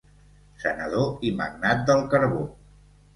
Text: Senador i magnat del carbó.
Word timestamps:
Senador 0.61 1.27
i 1.29 1.31
magnat 1.41 1.83
del 1.91 2.01
carbó. 2.15 2.41